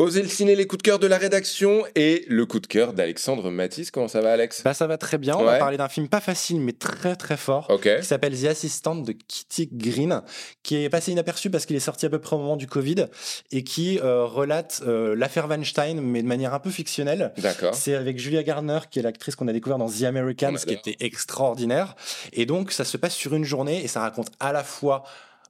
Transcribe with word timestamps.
Oser 0.00 0.22
le 0.22 0.28
ciné, 0.28 0.56
les 0.56 0.66
coups 0.66 0.82
de 0.82 0.88
cœur 0.88 0.98
de 0.98 1.06
la 1.06 1.16
rédaction 1.18 1.84
et 1.94 2.24
le 2.26 2.44
coup 2.46 2.58
de 2.58 2.66
cœur 2.66 2.94
d'Alexandre 2.94 3.48
Matisse. 3.52 3.92
Comment 3.92 4.08
ça 4.08 4.20
va, 4.20 4.32
Alex? 4.32 4.62
Bah 4.64 4.74
ça 4.74 4.88
va 4.88 4.98
très 4.98 5.18
bien. 5.18 5.36
On 5.36 5.40
Ouais. 5.40 5.52
va 5.52 5.58
parler 5.58 5.76
d'un 5.76 5.88
film 5.88 6.08
pas 6.08 6.20
facile 6.20 6.60
mais 6.60 6.72
très 6.72 7.14
très 7.14 7.36
fort. 7.36 7.68
Ok. 7.70 7.88
Qui 8.00 8.04
s'appelle 8.04 8.36
The 8.36 8.46
Assistant 8.46 8.96
de 8.96 9.12
Kitty 9.12 9.68
Green, 9.72 10.22
qui 10.64 10.82
est 10.82 10.88
passé 10.88 11.12
inaperçu 11.12 11.48
parce 11.48 11.64
qu'il 11.64 11.76
est 11.76 11.80
sorti 11.80 12.06
à 12.06 12.10
peu 12.10 12.18
près 12.18 12.34
au 12.34 12.40
moment 12.40 12.56
du 12.56 12.66
Covid 12.66 13.06
et 13.52 13.62
qui 13.62 14.00
euh, 14.00 14.24
relate 14.24 14.82
euh, 14.84 15.14
l'affaire 15.14 15.46
Weinstein, 15.48 16.00
mais 16.00 16.22
de 16.22 16.26
manière 16.28 16.54
un 16.54 16.60
peu 16.60 16.70
fictionnelle. 16.70 17.32
D'accord. 17.38 17.72
C'est 17.76 17.94
avec 17.94 18.18
Julia 18.18 18.42
Garner, 18.42 18.80
qui 18.90 18.98
est 18.98 19.02
l'actrice 19.02 19.36
qu'on 19.36 19.46
a 19.46 19.52
découvert 19.52 19.78
dans 19.78 19.88
The 19.88 20.02
Americans, 20.02 20.56
qui 20.66 20.74
était 20.74 20.96
extraordinaire. 20.98 21.94
Et 22.32 22.46
donc, 22.46 22.72
ça 22.72 22.84
se 22.84 22.96
passe 22.96 23.14
sur 23.14 23.32
une 23.36 23.44
journée 23.44 23.84
et 23.84 23.86
ça 23.88 24.00
raconte 24.00 24.32
à 24.40 24.52
la 24.52 24.64
fois 24.64 25.04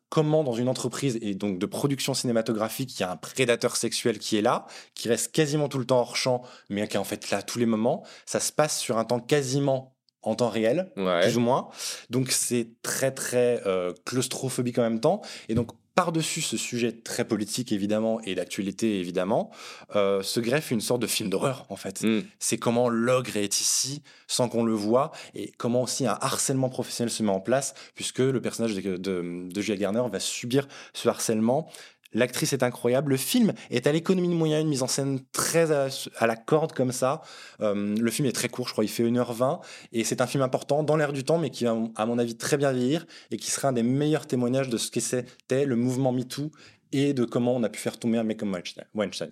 comment 0.08 0.44
dans 0.44 0.52
une 0.54 0.68
entreprise 0.68 1.18
et 1.22 1.34
donc 1.34 1.58
de 1.58 1.66
production 1.66 2.14
cinématographique, 2.14 2.98
il 2.98 3.02
y 3.02 3.04
a 3.04 3.10
un 3.10 3.16
prédateur 3.16 3.76
sexuel 3.76 4.18
qui 4.18 4.36
est 4.36 4.42
là, 4.42 4.66
qui 4.94 5.08
reste 5.08 5.32
quasiment 5.32 5.68
tout 5.68 5.78
le 5.78 5.84
temps 5.86 5.98
hors 6.00 6.16
champ, 6.16 6.42
mais 6.68 6.86
qui 6.88 6.94
est 6.96 7.00
en 7.00 7.04
fait 7.04 7.30
là 7.30 7.38
à 7.38 7.42
tous 7.42 7.58
les 7.58 7.66
moments. 7.66 8.04
Ça 8.26 8.40
se 8.40 8.52
passe 8.52 8.78
sur 8.78 8.98
un 8.98 9.04
temps 9.04 9.20
quasiment 9.20 9.96
en 10.22 10.34
temps 10.36 10.48
réel, 10.48 10.90
Ouais. 10.96 11.20
plus 11.22 11.36
ou 11.36 11.40
moins. 11.40 11.68
Donc 12.10 12.30
c'est 12.30 12.68
très 12.82 13.10
très 13.10 13.60
euh, 13.66 13.92
claustrophobique 14.06 14.78
en 14.78 14.82
même 14.82 15.00
temps. 15.00 15.20
Et 15.48 15.54
donc 15.54 15.72
par-dessus 15.94 16.40
ce 16.40 16.56
sujet 16.56 16.92
très 16.92 17.24
politique 17.24 17.72
évidemment 17.72 18.20
et 18.22 18.34
d'actualité 18.34 18.98
évidemment, 18.98 19.50
euh, 19.94 20.22
se 20.22 20.40
greffe 20.40 20.70
une 20.70 20.80
sorte 20.80 21.00
de 21.00 21.06
film 21.06 21.30
d'horreur 21.30 21.66
en 21.68 21.76
fait. 21.76 22.02
Hmm. 22.02 22.22
C'est 22.38 22.58
comment 22.58 22.88
l'ogre 22.88 23.36
est 23.36 23.60
ici 23.60 24.02
sans 24.26 24.48
qu'on 24.48 24.64
le 24.64 24.74
voit 24.74 25.12
et 25.34 25.52
comment 25.56 25.82
aussi 25.82 26.06
un 26.06 26.18
harcèlement 26.20 26.68
professionnel 26.68 27.10
se 27.10 27.22
met 27.22 27.30
en 27.30 27.40
place 27.40 27.74
puisque 27.94 28.18
le 28.18 28.40
personnage 28.40 28.74
de, 28.74 28.96
de, 28.96 29.48
de 29.48 29.60
Julia 29.60 29.78
Garner 29.78 30.02
va 30.10 30.20
subir 30.20 30.66
ce 30.92 31.08
harcèlement. 31.08 31.68
L'actrice 32.14 32.52
est 32.52 32.62
incroyable. 32.62 33.10
Le 33.10 33.16
film 33.16 33.52
est 33.70 33.86
à 33.86 33.92
l'économie 33.92 34.28
de 34.28 34.34
moyens, 34.34 34.62
une 34.62 34.68
mise 34.68 34.82
en 34.82 34.86
scène 34.86 35.20
très 35.32 35.72
à, 35.72 35.88
à 36.18 36.26
la 36.26 36.36
corde 36.36 36.72
comme 36.72 36.92
ça. 36.92 37.22
Euh, 37.60 37.94
le 37.96 38.10
film 38.10 38.26
est 38.26 38.32
très 38.32 38.48
court, 38.48 38.68
je 38.68 38.72
crois, 38.72 38.84
il 38.84 38.88
fait 38.88 39.02
1h20. 39.02 39.60
Et 39.92 40.04
c'est 40.04 40.20
un 40.20 40.26
film 40.26 40.42
important, 40.42 40.82
dans 40.82 40.96
l'air 40.96 41.12
du 41.12 41.24
temps, 41.24 41.38
mais 41.38 41.50
qui 41.50 41.64
va, 41.64 41.76
à 41.96 42.06
mon 42.06 42.18
avis, 42.18 42.36
très 42.36 42.56
bien 42.56 42.72
vieillir 42.72 43.06
et 43.30 43.36
qui 43.36 43.50
sera 43.50 43.68
un 43.68 43.72
des 43.72 43.82
meilleurs 43.82 44.26
témoignages 44.26 44.68
de 44.68 44.76
ce 44.76 44.90
que 44.90 45.00
c'était 45.00 45.66
le 45.66 45.76
mouvement 45.76 46.12
MeToo 46.12 46.50
et 46.92 47.12
de 47.12 47.24
comment 47.24 47.54
on 47.54 47.62
a 47.64 47.68
pu 47.68 47.80
faire 47.80 47.98
tomber 47.98 48.18
un 48.18 48.24
mec 48.24 48.38
comme 48.38 48.56
Weinstein. 48.94 49.30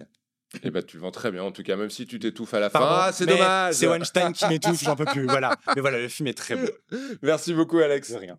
Eh 0.62 0.70
ben, 0.70 0.82
tu 0.82 0.96
le 0.96 1.02
vends 1.02 1.10
très 1.10 1.30
bien, 1.30 1.42
en 1.42 1.52
tout 1.52 1.62
cas, 1.62 1.76
même 1.76 1.90
si 1.90 2.06
tu 2.06 2.18
t'étouffes 2.18 2.54
à 2.54 2.60
la 2.60 2.68
fin. 2.68 2.80
Ah, 2.82 3.10
c'est 3.12 3.24
dommage 3.24 3.74
C'est 3.74 3.86
Weinstein 3.86 4.32
qui 4.32 4.46
m'étouffe, 4.48 4.82
j'en 4.82 4.96
peux 4.96 5.06
plus. 5.06 5.26
Voilà. 5.26 5.56
Mais 5.74 5.80
voilà, 5.80 5.98
le 5.98 6.08
film 6.08 6.26
est 6.26 6.36
très 6.36 6.56
beau. 6.56 6.68
Merci 7.22 7.54
beaucoup, 7.54 7.78
Alex. 7.78 8.12
De 8.12 8.16
rien. 8.18 8.38